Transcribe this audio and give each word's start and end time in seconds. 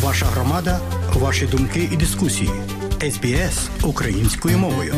Ваша 0.00 0.26
громада, 0.26 0.80
ваші 1.14 1.46
думки 1.46 1.88
і 1.92 1.96
дискусії. 1.96 2.50
СБС 3.10 3.70
українською 3.84 4.58
мовою. 4.58 4.94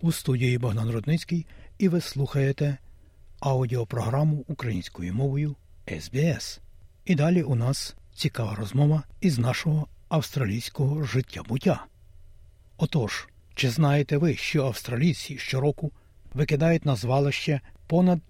У 0.00 0.12
студії 0.12 0.58
Богдан 0.58 0.90
Рудницький 0.90 1.46
і 1.78 1.88
ви 1.88 2.00
слухаєте 2.00 2.78
аудіопрограму 3.40 4.44
українською 4.48 5.14
мовою 5.14 5.56
СБС. 6.00 6.60
І 7.04 7.14
далі 7.14 7.42
у 7.42 7.54
нас 7.54 7.96
цікава 8.14 8.54
розмова 8.54 9.02
із 9.20 9.38
нашого 9.38 9.86
австралійського 10.08 11.04
життя 11.04 11.42
буття. 11.48 11.84
Отож, 12.76 13.28
чи 13.54 13.70
знаєте 13.70 14.16
ви, 14.16 14.36
що 14.36 14.66
австралійці 14.66 15.38
щороку 15.38 15.92
викидають 16.34 16.86
на 16.86 16.96
звалище 16.96 17.60
понад 17.86 18.20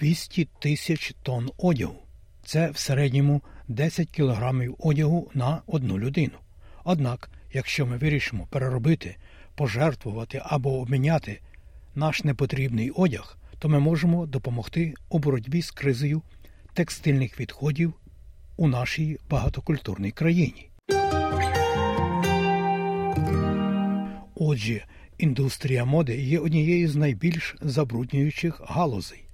200 0.00 0.48
тисяч 0.60 1.14
тонн 1.22 1.50
одягу? 1.58 2.03
Це 2.46 2.70
в 2.70 2.78
середньому 2.78 3.42
10 3.68 4.10
кілограмів 4.10 4.76
одягу 4.78 5.30
на 5.34 5.62
одну 5.66 5.98
людину. 5.98 6.38
Однак, 6.84 7.30
якщо 7.52 7.86
ми 7.86 7.96
вирішимо 7.96 8.46
переробити, 8.50 9.16
пожертвувати 9.54 10.42
або 10.44 10.80
обміняти 10.80 11.40
наш 11.94 12.24
непотрібний 12.24 12.90
одяг, 12.90 13.38
то 13.58 13.68
ми 13.68 13.80
можемо 13.80 14.26
допомогти 14.26 14.94
у 15.08 15.18
боротьбі 15.18 15.62
з 15.62 15.70
кризою 15.70 16.22
текстильних 16.74 17.40
відходів 17.40 17.94
у 18.56 18.68
нашій 18.68 19.18
багатокультурній 19.30 20.10
країні. 20.10 20.70
Отже, 24.34 24.84
індустрія 25.18 25.84
моди 25.84 26.22
є 26.22 26.38
однією 26.38 26.88
з 26.88 26.96
найбільш 26.96 27.56
забруднюючих 27.60 28.60
галузей. 28.64 29.24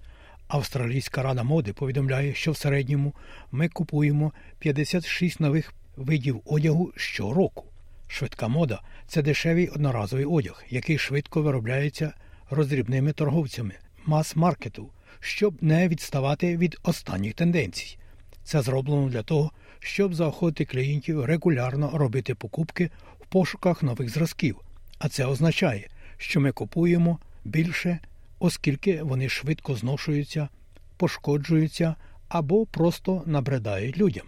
Австралійська 0.50 1.22
рада 1.22 1.42
моди 1.42 1.72
повідомляє, 1.72 2.34
що 2.34 2.52
в 2.52 2.56
середньому 2.56 3.14
ми 3.52 3.68
купуємо 3.68 4.32
56 4.58 5.40
нових 5.40 5.74
видів 5.96 6.40
одягу 6.44 6.92
щороку. 6.96 7.64
Швидка 8.08 8.48
мода 8.48 8.82
це 9.06 9.22
дешевий 9.22 9.68
одноразовий 9.68 10.24
одяг, 10.24 10.64
який 10.70 10.98
швидко 10.98 11.42
виробляється 11.42 12.12
роздрібними 12.50 13.12
торговцями 13.12 13.74
мас-маркету, 14.06 14.90
щоб 15.20 15.54
не 15.60 15.88
відставати 15.88 16.56
від 16.56 16.78
останніх 16.82 17.34
тенденцій. 17.34 17.98
Це 18.44 18.62
зроблено 18.62 19.08
для 19.08 19.22
того, 19.22 19.52
щоб 19.80 20.14
заохотити 20.14 20.64
клієнтів 20.64 21.24
регулярно 21.24 21.90
робити 21.94 22.34
покупки 22.34 22.90
в 23.20 23.26
пошуках 23.26 23.82
нових 23.82 24.08
зразків. 24.08 24.56
А 24.98 25.08
це 25.08 25.26
означає, 25.26 25.88
що 26.16 26.40
ми 26.40 26.52
купуємо 26.52 27.18
більше, 27.44 27.98
оскільки 28.40 29.02
вони 29.02 29.28
швидко 29.28 29.74
зношуються, 29.74 30.48
пошкоджуються 30.96 31.94
або 32.28 32.66
просто 32.66 33.22
набридають 33.26 33.98
людям. 33.98 34.26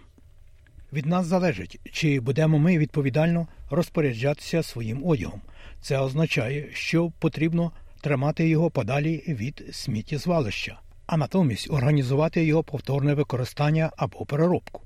Від 0.93 1.05
нас 1.05 1.25
залежить, 1.25 1.79
чи 1.91 2.19
будемо 2.19 2.59
ми 2.59 2.77
відповідально 2.77 3.47
розпоряджатися 3.69 4.63
своїм 4.63 5.05
одягом. 5.05 5.41
Це 5.81 5.99
означає, 5.99 6.69
що 6.73 7.11
потрібно 7.19 7.71
тримати 8.01 8.47
його 8.49 8.71
подалі 8.71 9.23
від 9.27 9.63
сміттєзвалища, 9.71 10.79
а 11.05 11.17
натомість 11.17 11.71
організувати 11.71 12.45
його 12.45 12.63
повторне 12.63 13.13
використання 13.13 13.91
або 13.97 14.25
переробку. 14.25 14.81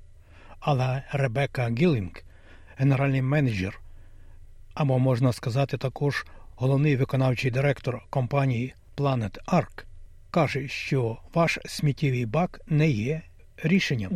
Але 0.60 1.04
Ребека 1.12 1.70
Гілінг, 1.70 2.24
генеральний 2.78 3.22
менеджер, 3.22 3.82
або 4.74 5.00
можна 5.00 5.34
сказати 5.34 5.78
також 5.78 6.26
головний 6.56 6.96
виконавчий 6.96 7.52
директор 7.52 8.02
компанії 8.10 8.74
Planet 8.98 9.38
Ark, 9.48 9.86
каже, 10.32 10.68
що 10.68 11.18
ваш 11.34 11.60
сміттєвий 11.66 12.26
бак 12.26 12.62
не 12.68 12.90
є 12.90 13.22
рішенням. 13.64 14.12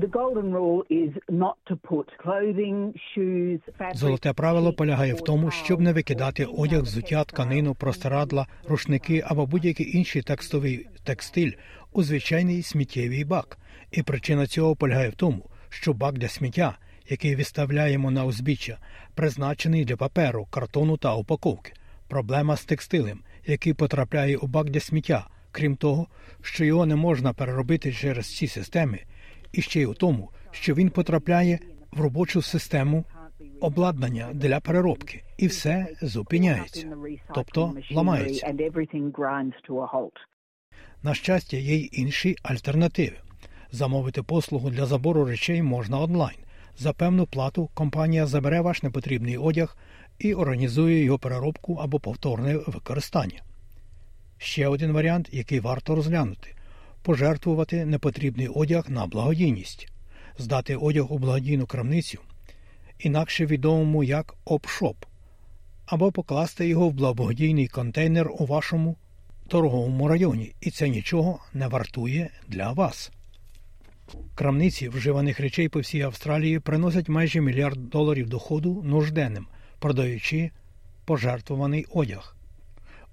Золоте 3.94 4.34
правило 4.34 4.74
полягає 4.74 5.14
в 5.14 5.22
тому, 5.22 5.52
щоб 5.52 5.82
не 5.82 5.94
викидати 5.94 6.46
одяг, 6.46 6.82
взуття, 6.82 7.24
тканину, 7.24 7.76
простирадла, 7.76 8.48
рушники 8.68 9.24
або 9.26 9.46
будь-який 9.46 9.98
інший 9.98 10.22
текстовий 10.22 10.88
текстиль 11.04 11.52
у 11.92 12.04
звичайний 12.04 12.62
сміттєвий 12.62 13.26
бак. 13.26 13.58
І 13.92 14.04
причина 14.04 14.48
цього 14.48 14.76
полягає 14.76 15.10
в 15.10 15.16
тому, 15.16 15.50
що 15.70 15.94
бак 15.94 16.14
для 16.14 16.28
сміття, 16.28 16.78
який 17.10 17.36
виставляємо 17.36 18.12
на 18.12 18.26
узбіччя, 18.26 18.78
призначений 19.16 19.86
для 19.86 19.98
паперу, 19.98 20.46
картону 20.46 20.98
та 20.98 21.16
упаковки. 21.16 21.74
Проблема 22.08 22.56
з 22.56 22.66
текстилем, 22.66 23.20
який 23.46 23.74
потрапляє 23.74 24.38
у 24.38 24.48
бак 24.48 24.70
для 24.70 24.80
сміття, 24.80 25.28
крім 25.52 25.76
того, 25.76 26.08
що 26.42 26.66
його 26.66 26.86
не 26.86 26.96
можна 26.96 27.34
переробити 27.34 27.94
через 27.94 28.36
ці 28.36 28.48
системи, 28.48 29.00
і 29.52 29.62
ще 29.62 29.82
й 29.82 29.86
у 29.86 29.94
тому, 29.94 30.30
що 30.52 30.74
він 30.74 30.90
потрапляє 30.90 31.60
в 31.92 32.02
робочу 32.02 32.42
систему 32.42 33.06
обладнання 33.62 34.30
для 34.34 34.60
переробки, 34.60 35.24
і 35.38 35.48
все 35.48 35.88
зупиняється, 36.02 36.88
тобто 37.36 37.74
ламається. 37.92 38.54
На 41.04 41.14
щастя, 41.14 41.58
є 41.58 41.76
й 41.76 41.90
інші 41.94 42.36
альтернативи. 42.44 43.18
Замовити 43.72 44.24
послугу 44.24 44.70
для 44.70 44.86
забору 44.86 45.26
речей 45.26 45.62
можна 45.62 46.00
онлайн. 46.00 46.38
За 46.78 46.94
певну 46.94 47.26
плату 47.26 47.70
компанія 47.74 48.26
забере 48.26 48.62
ваш 48.62 48.84
непотрібний 48.84 49.38
одяг 49.38 49.78
і 50.22 50.34
організує 50.34 51.04
його 51.04 51.20
переробку 51.20 51.76
або 51.76 52.00
повторне 52.00 52.56
використання. 52.56 53.42
Ще 54.38 54.68
один 54.68 54.92
варіант, 54.92 55.30
який 55.32 55.60
варто 55.60 55.96
розглянути 55.96 56.56
пожертвувати 57.02 57.86
непотрібний 57.86 58.48
одяг 58.48 58.90
на 58.90 59.08
благодійність, 59.08 59.88
здати 60.38 60.76
одяг 60.76 61.14
у 61.14 61.18
благодійну 61.18 61.66
крамницю, 61.66 62.20
інакше 63.00 63.46
відомому 63.46 64.04
як 64.04 64.36
опшоп, 64.46 65.06
або 65.86 66.12
покласти 66.12 66.68
його 66.68 66.90
в 66.90 66.94
благодійний 66.94 67.68
контейнер 67.68 68.32
у 68.40 68.46
вашому 68.46 68.96
торговому 69.48 70.08
районі, 70.08 70.54
і 70.62 70.72
це 70.72 70.90
нічого 70.90 71.40
не 71.54 71.68
вартує 71.68 72.30
для 72.48 72.72
вас. 72.72 73.12
Крамниці 74.36 74.90
вживаних 74.90 75.40
речей 75.40 75.70
по 75.70 75.80
всій 75.80 76.02
Австралії 76.02 76.60
приносять 76.60 77.10
майже 77.10 77.42
мільярд 77.42 77.90
доларів 77.90 78.30
доходу 78.30 78.82
нужденним, 78.86 79.48
продаючи 79.82 80.52
пожертвований 81.06 81.86
одяг. 81.94 82.36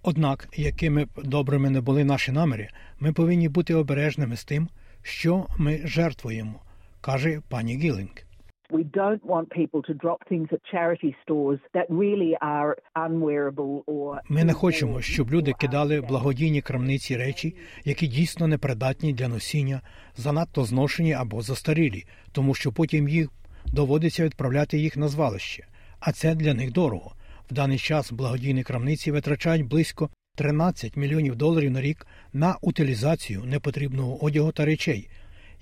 Однак, 0.03 0.49
якими 0.57 1.05
б 1.05 1.09
добрими 1.25 1.71
не 1.71 1.81
були 1.81 2.05
наші 2.05 2.33
наміри, 2.33 2.69
ми 3.01 3.13
повинні 3.13 3.49
бути 3.49 3.75
обережними 3.75 4.37
з 4.37 4.45
тим, 4.45 4.69
що 5.03 5.47
ми 5.59 5.81
жертвуємо, 5.85 6.61
каже 7.01 7.41
пані 7.49 7.77
Гілінг. 7.77 8.25
We 8.71 8.85
don't 9.01 9.25
want 9.25 9.47
people 9.61 9.81
to 9.89 9.95
drop 10.05 10.21
things 10.31 10.49
at 10.57 10.63
charity 10.73 11.13
stores 11.25 11.61
that 11.77 11.87
really 11.89 12.33
are 12.59 12.73
unwearable 13.07 13.83
or 13.87 14.19
Ми 14.29 14.45
не 14.45 14.53
хочемо, 14.53 15.01
щоб 15.01 15.31
люди 15.31 15.53
кидали 15.53 16.01
благодійні 16.01 16.61
крамниці 16.61 17.17
речі, 17.17 17.57
які 17.85 18.07
дійсно 18.07 18.47
непридатні 18.47 19.13
для 19.13 19.29
носіння, 19.29 19.81
занадто 20.17 20.65
зношені 20.65 21.13
або 21.13 21.43
застарілі, 21.43 22.05
тому 22.33 22.55
що 22.55 22.73
потім 22.73 23.09
їх 23.09 23.29
доводиться 23.73 24.25
відправляти 24.25 24.79
їх 24.79 24.97
на 24.97 25.09
звалище, 25.09 25.65
а 26.01 26.13
це 26.13 26.35
для 26.35 26.55
них 26.55 26.73
дорого. 26.73 27.15
В 27.51 27.55
даний 27.55 27.79
час 27.79 28.13
благодійні 28.13 28.63
крамниці 28.63 29.11
витрачають 29.11 29.67
близько 29.67 30.11
13 30.37 30.97
мільйонів 30.97 31.37
доларів 31.37 31.71
на 31.71 31.81
рік 31.81 32.07
на 32.33 32.57
утилізацію 32.61 33.45
непотрібного 33.45 34.25
одягу 34.25 34.53
та 34.53 34.65
речей, 34.65 35.09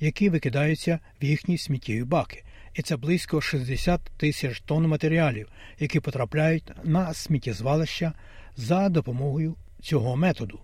які 0.00 0.28
викидаються 0.28 0.98
в 1.22 1.24
їхні 1.24 1.58
сміттєві 1.58 2.04
баки, 2.04 2.44
і 2.74 2.82
це 2.82 2.96
близько 2.96 3.40
60 3.40 4.00
тисяч 4.16 4.60
тонн 4.60 4.86
матеріалів, 4.86 5.48
які 5.78 6.00
потрапляють 6.00 6.72
на 6.84 7.14
сміттєзвалища 7.14 8.12
за 8.56 8.88
допомогою 8.88 9.54
цього 9.82 10.16
методу. 10.16 10.60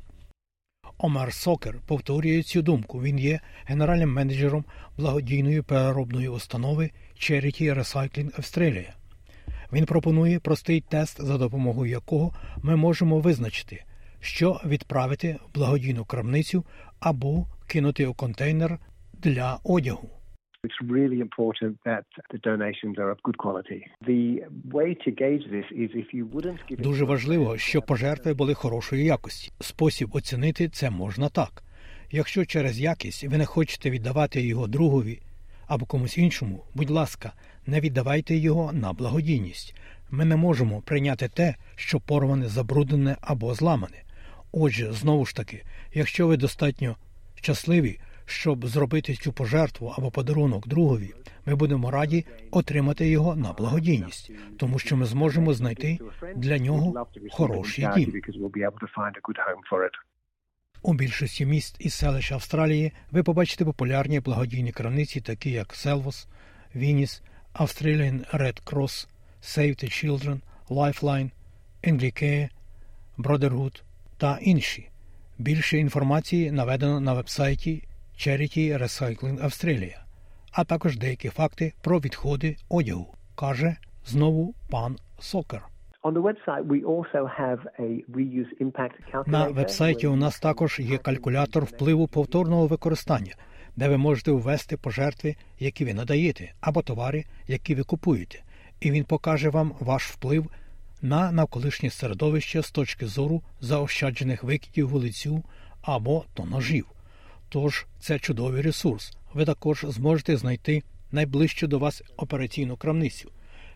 Омар 0.98 1.32
Сокер 1.32 1.80
повторює 1.86 2.42
цю 2.42 2.62
думку. 2.62 3.02
Він 3.02 3.18
є 3.18 3.40
генеральним 3.64 4.12
менеджером 4.12 4.64
благодійної 4.96 5.62
переробної 5.62 6.28
установи 6.28 6.90
Charity 7.16 7.78
Recycling 7.78 8.40
Australia. 8.40 9.01
Він 9.72 9.86
пропонує 9.86 10.40
простий 10.40 10.80
тест, 10.80 11.22
за 11.22 11.38
допомогою 11.38 11.90
якого 11.90 12.32
ми 12.62 12.76
можемо 12.76 13.18
визначити, 13.20 13.84
що 14.20 14.60
відправити 14.66 15.38
в 15.48 15.54
благодійну 15.54 16.04
крамницю 16.04 16.64
або 17.00 17.46
кинути 17.66 18.06
у 18.06 18.14
контейнер 18.14 18.78
для 19.22 19.58
одягу. 19.64 20.10
It's 20.64 20.80
really 20.96 21.20
important 21.20 21.74
that 21.84 22.04
the 22.32 22.40
donations 22.50 22.94
are 23.02 23.10
of 23.14 23.18
good 23.26 23.36
quality. 23.44 23.80
The 24.12 24.22
way 24.78 24.88
to 25.04 25.10
gauge 25.22 25.44
this 25.56 25.68
is 25.82 25.90
if 26.02 26.08
you 26.14 26.24
wouldn't 26.32 26.60
give 26.70 26.80
Дуже 26.80 27.04
важливо, 27.04 27.58
щоб 27.58 27.86
пожертви 27.86 28.34
були 28.34 28.54
хорошої 28.54 29.04
якості. 29.04 29.52
Спосіб 29.60 30.08
оцінити 30.12 30.68
це 30.68 30.90
можна 30.90 31.28
так. 31.28 31.62
Якщо 32.10 32.44
через 32.44 32.80
якість 32.80 33.24
ви 33.24 33.38
не 33.38 33.46
хочете 33.46 33.90
віддавати 33.90 34.42
його 34.42 34.66
другові 34.66 35.20
або 35.66 35.86
комусь 35.86 36.18
іншому, 36.18 36.64
будь 36.74 36.90
ласка, 36.90 37.32
не 37.66 37.80
віддавайте 37.80 38.36
його 38.36 38.72
на 38.72 38.92
благодійність. 38.92 39.74
Ми 40.10 40.24
не 40.24 40.36
можемо 40.36 40.80
прийняти 40.80 41.28
те, 41.28 41.54
що 41.76 42.00
порване, 42.00 42.48
забруднене 42.48 43.16
або 43.20 43.54
зламане. 43.54 44.02
Отже, 44.52 44.92
знову 44.92 45.26
ж 45.26 45.36
таки, 45.36 45.64
якщо 45.94 46.26
ви 46.26 46.36
достатньо 46.36 46.96
щасливі, 47.34 47.98
щоб 48.26 48.66
зробити 48.66 49.14
цю 49.14 49.32
пожертву 49.32 49.94
або 49.98 50.10
подарунок 50.10 50.68
другові, 50.68 51.14
Ми 51.46 51.54
будемо 51.54 51.90
раді 51.90 52.26
отримати 52.50 53.08
його 53.08 53.36
на 53.36 53.52
благодійність, 53.52 54.32
тому 54.58 54.78
що 54.78 54.96
ми 54.96 55.04
зможемо 55.04 55.52
знайти 55.54 55.98
для 56.36 56.58
нього 56.58 57.06
хороший 57.30 57.88
дім. 57.96 58.22
У 60.82 60.94
більшості 60.94 61.46
міст 61.46 61.76
і 61.78 61.90
селищ 61.90 62.32
Австралії 62.32 62.92
ви 63.10 63.22
побачите 63.22 63.64
популярні 63.64 64.20
благодійні 64.20 64.72
крамниці, 64.72 65.20
такі 65.20 65.50
як 65.50 65.74
Селвос, 65.74 66.26
Вініс, 66.76 67.22
Australian 67.54 68.36
Red 68.36 68.62
Cross, 68.62 69.06
Save 69.42 69.84
the 69.84 69.84
Children, 69.84 70.40
Lifeline, 70.68 71.30
Anglicare, 71.84 72.48
Brotherhood 73.18 73.82
та 74.18 74.38
інші. 74.42 74.88
Більше 75.38 75.78
інформації 75.78 76.50
наведено 76.50 77.00
на 77.00 77.12
вебсайті 77.12 77.82
Charity 78.18 78.78
Recycling 78.82 79.44
Australia, 79.44 79.96
а 80.50 80.64
також 80.64 80.98
деякі 80.98 81.28
факти 81.28 81.72
про 81.80 82.00
відходи 82.00 82.56
одягу, 82.68 83.14
каже 83.34 83.76
знову 84.06 84.54
пан 84.70 84.98
Сокер. 85.20 85.71
На 89.26 89.48
вебсайті 89.48 90.06
у 90.06 90.16
нас 90.16 90.40
також 90.40 90.80
є 90.80 90.98
калькулятор 90.98 91.64
впливу 91.64 92.08
повторного 92.08 92.66
використання, 92.66 93.34
де 93.76 93.88
ви 93.88 93.96
можете 93.96 94.32
ввести 94.32 94.76
пожертви, 94.76 95.36
які 95.58 95.84
ви 95.84 95.94
надаєте, 95.94 96.52
або 96.60 96.82
товари, 96.82 97.24
які 97.46 97.74
ви 97.74 97.82
купуєте, 97.82 98.38
і 98.80 98.90
він 98.90 99.04
покаже 99.04 99.48
вам 99.48 99.72
ваш 99.80 100.06
вплив 100.06 100.50
на 101.02 101.32
навколишнє 101.32 101.90
середовище 101.90 102.62
з 102.62 102.70
точки 102.70 103.06
зору 103.06 103.42
заощаджених 103.60 104.44
викидів 104.44 104.88
вулицю 104.88 105.42
або 105.82 106.24
тонажів. 106.34 106.86
Тож 107.48 107.86
це 107.98 108.18
чудовий 108.18 108.62
ресурс. 108.62 109.16
Ви 109.34 109.44
також 109.44 109.84
зможете 109.88 110.36
знайти 110.36 110.82
найближчу 111.12 111.66
до 111.66 111.78
вас 111.78 112.02
операційну 112.16 112.76
крамницю 112.76 113.30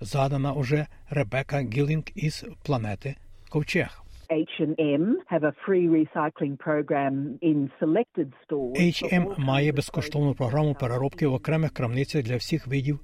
задана 0.00 0.52
уже 0.52 0.86
Ребека 1.10 1.60
Гілінг 1.60 2.04
із 2.14 2.44
планети 2.62 3.16
Ковчег. 3.48 4.02
H&M 4.30 5.04
have 5.30 5.44
a 5.44 5.54
free 5.66 5.88
recycling 5.88 6.56
program 6.56 7.38
in 7.42 7.68
selected 7.80 8.28
stores. 8.44 8.76
H&M 8.80 9.38
має 9.38 9.72
безкоштовну 9.72 10.34
програму 10.34 10.74
переробки 10.74 11.26
в 11.26 11.34
окремих 11.34 11.72
крамницях 11.72 12.22
для 12.22 12.36
всіх 12.36 12.66
видів 12.66 13.00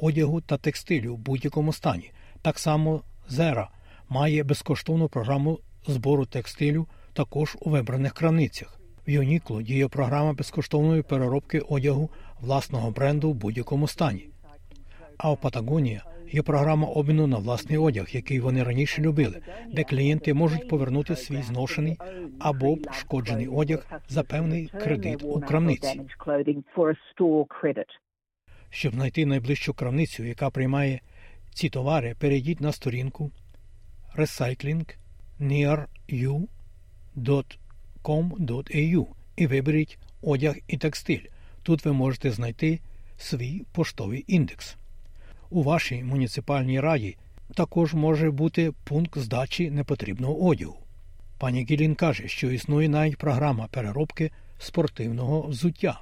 одягу 0.00 0.40
та 0.40 0.56
текстилю 0.56 1.14
в 1.14 1.18
будь-якому 1.18 1.72
стані. 1.72 2.10
Так 2.42 2.58
само 2.58 3.02
Zera 3.30 3.66
має 4.08 4.44
безкоштовну 4.44 5.08
програму 5.08 5.58
збору 5.86 6.26
текстилю 6.26 6.86
також 7.12 7.56
у 7.60 7.70
вибраних 7.70 8.12
крамницях. 8.12 8.79
В 9.06 9.10
Юніклу 9.10 9.62
діє 9.62 9.88
програма 9.88 10.32
безкоштовної 10.32 11.02
переробки 11.02 11.60
одягу 11.60 12.10
власного 12.40 12.90
бренду 12.90 13.30
в 13.30 13.34
будь-якому 13.34 13.88
стані. 13.88 14.28
А 15.18 15.30
в 15.30 15.40
Патагонія 15.40 16.04
є 16.32 16.42
програма 16.42 16.88
обміну 16.88 17.26
на 17.26 17.36
власний 17.36 17.78
одяг, 17.78 18.08
який 18.12 18.40
вони 18.40 18.62
раніше 18.62 19.02
любили, 19.02 19.42
де 19.72 19.84
клієнти 19.84 20.34
можуть 20.34 20.68
повернути 20.68 21.16
свій 21.16 21.42
зношений 21.42 21.98
або 22.38 22.76
пошкоджений 22.76 23.48
одяг 23.48 23.86
за 24.08 24.22
певний 24.22 24.66
кредит 24.66 25.22
у 25.22 25.40
крамниці. 25.40 26.00
Щоб 28.70 28.94
знайти 28.94 29.26
найближчу 29.26 29.74
крамницю, 29.74 30.24
яка 30.24 30.50
приймає 30.50 31.00
ці 31.54 31.68
товари, 31.68 32.14
перейдіть 32.18 32.60
на 32.60 32.72
сторінку 32.72 33.30
recyclingnearyou.com.au 38.04 39.06
і 39.36 39.46
виберіть 39.46 39.98
одяг 40.22 40.56
і 40.68 40.76
текстиль. 40.76 41.24
Тут 41.62 41.84
ви 41.84 41.92
можете 41.92 42.30
знайти 42.30 42.80
свій 43.18 43.62
поштовий 43.72 44.24
індекс. 44.26 44.76
У 45.50 45.62
вашій 45.62 46.04
муніципальній 46.04 46.80
раді 46.80 47.16
також 47.54 47.94
може 47.94 48.30
бути 48.30 48.72
пункт 48.84 49.18
здачі 49.18 49.70
непотрібного 49.70 50.46
одягу. 50.46 50.76
Пані 51.38 51.66
Гілін 51.70 51.94
каже, 51.94 52.28
що 52.28 52.50
існує 52.50 52.88
навіть 52.88 53.16
програма 53.16 53.66
переробки 53.66 54.30
спортивного 54.58 55.42
взуття. 55.42 56.00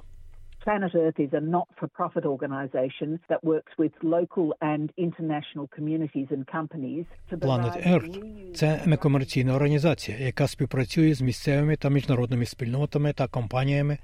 Planet 0.69 0.93
Earth 0.93 1.19
is 1.19 1.33
a 1.33 1.43
not-for-profit 1.57 2.25
organization 2.35 3.19
that 3.29 3.43
works 3.43 3.73
with 3.81 3.93
local 4.03 4.47
and 4.61 4.85
international 4.97 5.65
communities 5.75 6.27
and 6.35 6.45
companies 6.57 7.05
to 7.29 7.37
Planet 7.37 7.75
Earth– 7.87 8.19
це 8.53 8.81
некомерційна 8.85 9.55
організація, 9.55 10.17
яка 10.17 10.47
співпрацює 10.47 11.13
з 11.13 11.21
місцевими 11.21 11.75
та 11.75 11.89
міжнародними 11.89 12.45
спільнотами 12.45 13.13
та 13.13 13.27
компаніями 13.27 13.97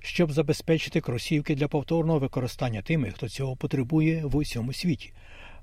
щоб 0.00 0.32
забезпечити 0.32 1.00
кросівки 1.00 1.54
для 1.54 1.68
повторного 1.68 2.18
використання 2.18 2.82
тими, 2.82 3.10
хто 3.10 3.28
цього 3.28 3.56
потребує 3.56 4.22
в 4.24 4.36
усьому 4.36 4.72
світі. 4.72 5.12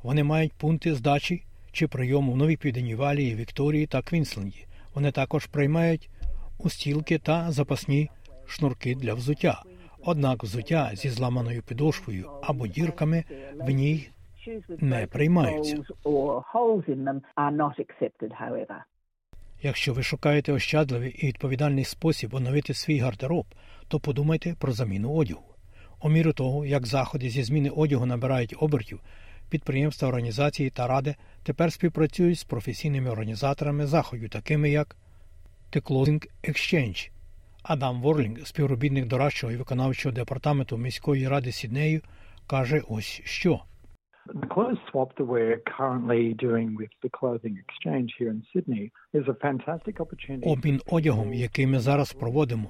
Вони 0.03 0.23
мають 0.23 0.53
пункти 0.53 0.95
здачі 0.95 1.43
чи 1.71 1.87
прийому 1.87 2.31
в 2.31 2.37
Новій 2.37 2.57
Південній 2.57 2.95
Валії, 2.95 3.35
Вікторії 3.35 3.85
та 3.85 4.01
Квінсленді. 4.01 4.65
Вони 4.95 5.11
також 5.11 5.45
приймають 5.45 6.09
устілки 6.57 7.17
та 7.17 7.51
запасні 7.51 8.09
шнурки 8.47 8.95
для 8.95 9.13
взуття. 9.13 9.63
Однак 10.05 10.43
взуття 10.43 10.91
зі 10.93 11.09
зламаною 11.09 11.61
підошвою 11.61 12.29
або 12.41 12.67
дірками 12.67 13.23
в 13.59 13.69
ній 13.69 14.09
не 14.79 15.07
приймаються. 15.07 15.83
Якщо 19.61 19.93
ви 19.93 20.03
шукаєте 20.03 20.53
ощадливий 20.53 21.11
і 21.11 21.27
відповідальний 21.27 21.83
спосіб 21.83 22.33
оновити 22.35 22.73
свій 22.73 22.99
гардероб, 22.99 23.45
то 23.87 23.99
подумайте 23.99 24.55
про 24.59 24.71
заміну 24.71 25.13
одягу. 25.13 25.43
У 26.01 26.09
міру 26.09 26.33
того, 26.33 26.65
як 26.65 26.85
заходи 26.85 27.29
зі 27.29 27.43
зміни 27.43 27.69
одягу 27.69 28.05
набирають 28.05 28.55
обертів, 28.59 28.99
підприємства, 29.49 30.07
організації 30.07 30.69
та 30.69 30.87
ради 30.87 31.15
тепер 31.43 31.73
співпрацюють 31.73 32.39
з 32.39 32.43
професійними 32.43 33.09
організаторами 33.09 33.85
заходів, 33.85 34.29
такими 34.29 34.69
як 34.69 34.95
The 35.73 35.81
Clothing 35.81 36.27
Exchange. 36.43 37.09
Адам 37.63 38.01
Ворлінг, 38.01 38.47
співробітник 38.47 39.07
дорадчого 39.07 39.53
і 39.53 39.55
виконавчого 39.55 40.15
департаменту 40.15 40.77
міської 40.77 41.27
ради 41.27 41.51
Сіднею, 41.51 42.01
каже 42.47 42.81
ось 42.89 43.21
що. 43.25 43.59
The 44.35 44.47
clothes 44.47 44.79
swap 44.91 45.09
that 45.17 45.27
we're 45.27 45.59
currently 45.77 46.23
doing 46.45 46.69
with 46.81 46.93
the 47.03 47.11
clothing 47.19 47.55
exchange 47.65 48.09
here 48.19 48.31
in 48.35 48.41
Sydney 48.53 48.91
is 49.13 49.25
a 49.27 49.35
fantastic 49.47 49.95
opportunity. 49.99 50.51
Обмін 50.51 50.81
одягом, 50.85 51.33
який 51.33 51.67
ми 51.67 51.79
зараз 51.79 52.13
проводимо 52.13 52.69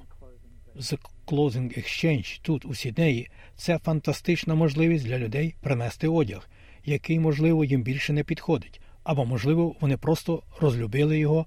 з 0.75 0.97
Clothing 1.27 1.79
Exchange 1.79 2.41
тут 2.41 2.65
у 2.65 2.73
Сіднеї, 2.73 3.29
це 3.55 3.77
фантастична 3.77 4.55
можливість 4.55 5.05
для 5.05 5.19
людей 5.19 5.55
принести 5.61 6.07
одяг, 6.07 6.49
який, 6.85 7.19
можливо, 7.19 7.65
їм 7.65 7.83
більше 7.83 8.13
не 8.13 8.23
підходить, 8.23 8.81
або, 9.03 9.25
можливо, 9.25 9.75
вони 9.81 9.97
просто 9.97 10.43
розлюбили 10.61 11.19
його. 11.19 11.45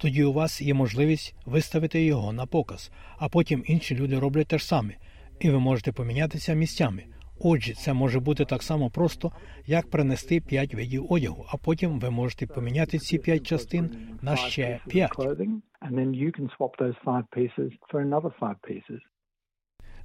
Тоді 0.00 0.24
у 0.24 0.32
вас 0.32 0.60
є 0.60 0.74
можливість 0.74 1.34
виставити 1.46 2.04
його 2.04 2.32
на 2.32 2.46
показ, 2.46 2.92
а 3.18 3.28
потім 3.28 3.64
інші 3.66 3.96
люди 3.96 4.18
роблять 4.18 4.46
те 4.46 4.58
ж 4.58 4.66
саме, 4.66 4.94
і 5.40 5.50
ви 5.50 5.58
можете 5.58 5.92
помінятися 5.92 6.54
місцями. 6.54 7.04
Отже, 7.40 7.74
це 7.74 7.92
може 7.92 8.20
бути 8.20 8.44
так 8.44 8.62
само 8.62 8.90
просто, 8.90 9.32
як 9.66 9.90
принести 9.90 10.40
п'ять 10.40 10.74
видів 10.74 11.12
одягу, 11.12 11.46
а 11.48 11.56
потім 11.56 12.00
ви 12.00 12.10
можете 12.10 12.46
поміняти 12.46 12.98
ці 12.98 13.18
п'ять 13.18 13.46
частин 13.46 13.90
на 14.22 14.36
ще 14.36 14.80
п'ять. 14.88 15.12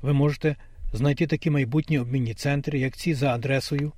Ви 0.02 0.14
можете 0.14 0.56
знайти 0.94 1.28
такі 1.28 1.50
майбутні 1.50 2.00
обмінні 2.00 2.34
центри, 2.34 2.80
як 2.80 2.98
ці 2.98 3.14
за 3.14 3.36
адресою 3.36 3.92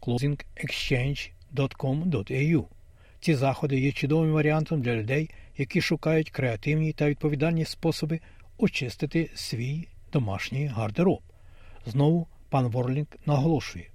closingexchange.com.au. 0.00 2.75
Ці 3.20 3.34
заходи 3.34 3.80
є 3.80 3.92
чудовим 3.92 4.32
варіантом 4.32 4.80
для 4.80 4.94
людей, 4.96 5.30
які 5.56 5.80
шукають 5.80 6.30
креативні 6.30 6.92
та 6.92 7.08
відповідальні 7.08 7.64
способи 7.64 8.20
очистити 8.58 9.30
свій 9.34 9.88
домашній 10.12 10.66
гардероб. 10.66 11.20
Знову 11.86 12.28
пан 12.50 12.66
Ворлінг 12.66 13.06
наголошує. 13.26 13.90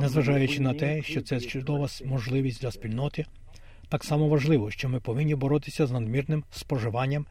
Незважаючи 0.00 0.60
на 0.60 0.74
те, 0.74 1.02
що 1.02 1.20
це 1.22 1.40
чудова 1.40 1.86
можливість 2.04 2.62
для 2.62 2.70
спільноти, 2.70 3.24
Так 3.88 4.04
само 4.04 4.28
важливо, 4.28 4.70
що 4.70 4.88
ми 4.88 5.00
повинні 5.00 5.34
боротися 5.34 5.86
з 5.86 5.92
надмірним 5.92 6.44
споживанням, 6.50 7.26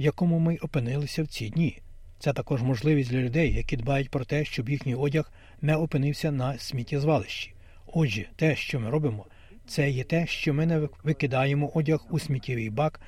в 0.00 0.02
якому 0.02 0.38
ми 0.38 0.56
опинилися 0.56 1.22
в 1.22 1.26
ці 1.26 1.50
дні. 1.50 1.78
Це 2.20 2.32
також 2.32 2.62
можливість 2.62 3.10
для 3.10 3.18
людей, 3.18 3.54
які 3.54 3.76
дбають 3.76 4.10
про 4.10 4.24
те, 4.24 4.44
щоб 4.44 4.68
їхній 4.68 4.94
одяг 4.94 5.32
не 5.60 5.76
опинився 5.76 6.30
на 6.30 6.58
сміттєзвалищі. 6.58 7.54
Отже, 7.86 8.26
те, 8.36 8.56
що 8.56 8.80
ми 8.80 8.90
робимо, 8.90 9.26
це 9.66 9.90
є 9.90 10.04
те, 10.04 10.26
що 10.26 10.54
ми 10.54 10.66
не 10.66 10.88
викидаємо 11.04 11.70
одяг 11.74 12.06
у 12.10 12.18
сміттєвий 12.18 12.70
бак 12.70 13.00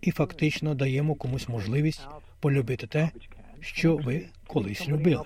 і 0.00 0.10
фактично 0.10 0.74
даємо 0.74 1.14
комусь 1.14 1.48
можливість 1.48 2.08
полюбити 2.40 2.86
те, 2.86 3.10
що 3.60 3.96
ви 3.96 4.26
колись 4.46 4.88
любили. 4.88 5.24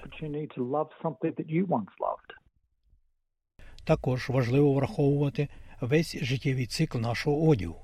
Також 3.85 4.29
важливо 4.29 4.73
враховувати 4.73 5.49
весь 5.81 6.25
життєвий 6.25 6.67
цикл 6.67 6.99
нашого 6.99 7.49
одягу. 7.49 7.77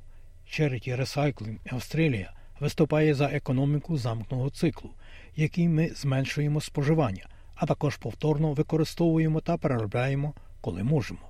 Charity 0.47 1.01
Recycling 1.01 1.59
Австралія 1.73 2.33
виступає 2.61 3.15
за 3.15 3.25
економіку 3.25 3.97
замкного 3.97 4.51
циклу, 4.51 4.91
який 5.37 5.69
ми 5.69 5.89
зменшуємо 5.89 6.61
споживання, 6.61 7.27
а 7.55 7.67
також 7.67 7.97
повторно 7.97 8.53
використовуємо 8.53 9.41
та 9.41 9.57
переробляємо, 9.57 10.35
коли 10.61 10.83
можемо. 10.83 11.21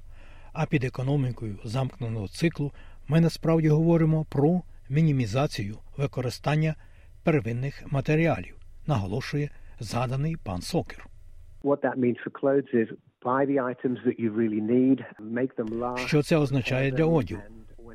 А 0.53 0.67
під 0.67 0.85
економікою 0.85 1.59
замкненого 1.65 2.29
циклу 2.29 2.73
ми 3.09 3.21
насправді 3.21 3.69
говоримо 3.69 4.25
про 4.25 4.63
мінімізацію 4.89 5.79
використання 5.97 6.75
первинних 7.25 7.93
матеріалів, 7.93 8.57
наголошує 8.87 9.51
згаданий 9.81 10.37
пан 10.45 10.61
Сокер. 10.61 11.07
Що 15.97 16.23
це 16.23 16.37
означає 16.37 16.91
для 16.91 17.05
одягу? 17.05 17.43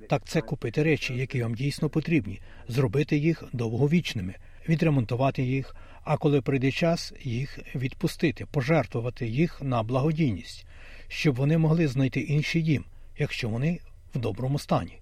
Так 0.10 0.26
це 0.26 0.42
купити 0.42 0.84
речі, 0.84 1.16
які 1.16 1.44
вам 1.44 1.56
дійсно 1.56 1.90
потрібні, 1.90 2.42
зробити 2.68 3.18
їх 3.18 3.44
довговічними, 3.54 4.36
відремонтувати 4.70 5.44
їх, 5.44 5.76
а 6.04 6.18
коли 6.18 6.42
прийде 6.42 6.72
час, 6.72 7.14
їх 7.24 7.60
відпустити, 7.76 8.46
пожертвувати 8.46 9.28
їх 9.28 9.62
на 9.62 9.84
благодійність, 9.84 10.66
щоб 11.08 11.36
вони 11.36 11.58
могли 11.58 11.88
знайти 11.88 12.20
інший 12.20 12.62
дім, 12.62 12.86
якщо 13.18 13.50
вони 13.50 13.80
в 14.16 14.20
доброму 14.20 14.60
стані. 14.60 15.00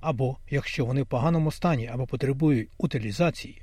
Або 0.00 0.36
якщо 0.50 0.84
вони 0.84 1.02
в 1.02 1.06
поганому 1.06 1.52
стані 1.52 1.86
або 1.86 2.06
потребують 2.06 2.68
утилізації, 2.78 3.62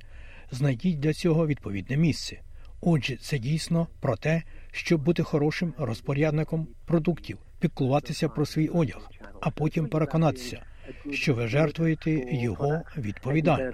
знайдіть 0.50 1.00
для 1.00 1.12
цього 1.12 1.46
відповідне 1.46 1.96
місце. 1.96 2.40
Отже, 2.80 3.16
це 3.16 3.38
дійсно 3.38 3.86
про 4.00 4.16
те, 4.16 4.42
щоб 4.72 5.02
бути 5.02 5.22
хорошим 5.22 5.74
розпорядником 5.78 6.68
продуктів, 6.84 7.38
піклуватися 7.60 8.28
про 8.28 8.46
свій 8.46 8.68
одяг, 8.68 9.10
а 9.40 9.50
потім 9.50 9.88
переконатися, 9.88 10.62
що 11.10 11.34
ви 11.34 11.46
жертвуєте 11.46 12.10
його 12.30 12.80
відповідально. 12.96 13.72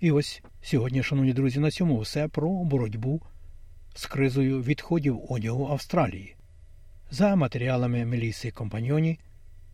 І 0.00 0.10
ось 0.10 0.42
сьогодні, 0.62 1.02
шановні 1.02 1.32
друзі, 1.32 1.60
на 1.60 1.70
цьому 1.70 1.98
все 1.98 2.28
про 2.28 2.64
боротьбу 2.64 3.22
з 3.94 4.06
кризою 4.06 4.62
відходів 4.62 5.20
одягу 5.28 5.68
Австралії. 5.70 6.36
За 7.10 7.36
матеріалами 7.36 8.04
Меліси 8.04 8.50
Компаньоні 8.50 9.18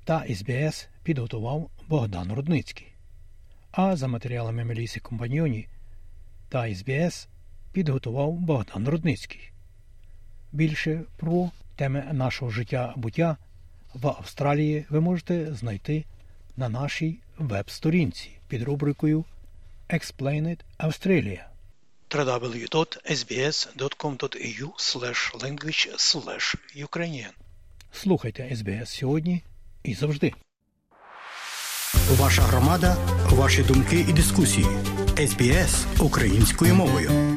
та 0.04 0.24
СБС 0.34 0.88
підготував 1.04 1.70
Богдан 1.88 2.32
Рудницький. 2.32 2.86
А 3.72 3.96
за 3.96 4.08
матеріалами 4.08 4.64
Меліси 4.64 5.00
Компаньоні 5.00 5.68
та 6.48 6.74
СБС 6.74 7.28
підготував 7.72 8.32
Богдан 8.32 8.88
Рудницький. 8.88 9.50
Більше 10.52 11.02
про 11.16 11.50
теми 11.76 12.04
нашого 12.12 12.50
життя 12.50 12.92
буття 12.96 13.36
в 13.94 14.06
Австралії 14.06 14.86
ви 14.90 15.00
можете 15.00 15.54
знайти 15.54 16.04
на 16.56 16.68
нашій 16.68 17.18
веб-сторінці 17.38 18.30
під 18.48 18.62
рубрикою 18.62 19.24
Explained 19.88 20.58
Australia 20.78 21.40
www.sbs.com.au 22.10 22.98
language 25.44 25.88
Ukrainian 26.76 27.30
Слухайте 27.92 28.56
СБС 28.56 28.90
сьогодні 28.90 29.42
і 29.82 29.94
завжди. 29.94 30.32
Ваша 32.10 32.42
громада, 32.42 32.96
ваші 33.30 33.62
думки 33.62 34.06
і 34.08 34.12
дискусії. 34.12 34.66
СБС 35.26 35.86
українською 36.00 36.74
мовою. 36.74 37.33